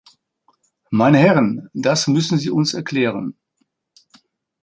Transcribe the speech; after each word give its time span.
Meine 0.89 1.19
Herren, 1.19 1.69
das 1.75 2.07
müssen 2.07 2.39
Sie 2.39 2.49
uns 2.49 2.73
erklären. 2.73 3.37